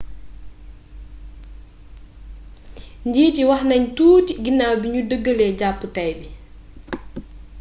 njiit 3.07 3.35
yi 3.39 3.43
wax 3.49 3.61
nañ 3.69 3.83
tuuti 3.95 4.33
ginaw 4.43 4.73
bi 4.81 4.87
ñu 4.93 5.01
dëgalee 5.09 5.57
jàppu 5.59 5.85
tay 5.95 6.11
bi 6.19 6.27